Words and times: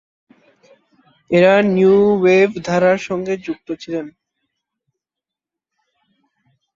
এরা 1.31 1.53
new 1.69 1.95
wave 2.15 2.49
ধারার 2.67 2.99
সঙ্গে 3.07 3.33
যুক্ত 3.45 3.67
ছিলেন। 3.81 4.05